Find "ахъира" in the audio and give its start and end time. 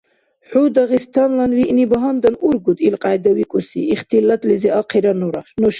4.79-5.13